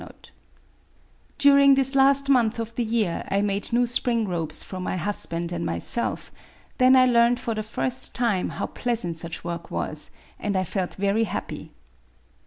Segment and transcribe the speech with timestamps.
[1.45, 5.51] —During this last month of the year I made new spring robes for my husband
[5.51, 6.31] and myself:
[6.79, 10.09] then I learned for the first time how pleasant such Work was,
[10.39, 11.71] and I felt very happy.